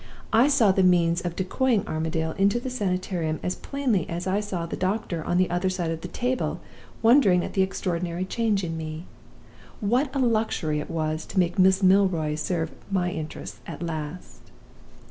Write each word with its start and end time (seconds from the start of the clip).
I 0.33 0.47
saw 0.47 0.71
the 0.71 0.81
means 0.81 1.21
of 1.21 1.35
decoying 1.35 1.85
Armadale 1.87 2.31
into 2.39 2.59
the 2.59 2.71
Sanitarium 2.71 3.39
as 3.43 3.53
plainly 3.55 4.09
as 4.09 4.25
I 4.25 4.39
saw 4.39 4.65
the 4.65 4.75
doctor 4.75 5.23
on 5.25 5.37
the 5.37 5.47
other 5.51 5.69
side 5.69 5.91
of 5.91 6.01
the 6.01 6.07
table, 6.07 6.59
wondering 7.03 7.45
at 7.45 7.53
the 7.53 7.61
extraordinary 7.61 8.25
change 8.25 8.63
in 8.63 8.75
me. 8.77 9.05
What 9.79 10.09
a 10.15 10.17
luxury 10.17 10.79
it 10.79 10.89
was 10.89 11.23
to 11.27 11.39
make 11.39 11.59
Miss 11.59 11.83
Milroy 11.83 12.33
serve 12.33 12.71
my 12.89 13.11
interests 13.11 13.59
at 13.67 13.83
last! 13.83 14.39